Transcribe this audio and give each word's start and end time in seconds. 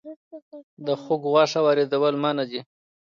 د 0.85 0.87
خوګ 1.01 1.21
غوښه 1.31 1.59
واردول 1.63 2.15
منع 2.23 2.43
دي 2.49 2.61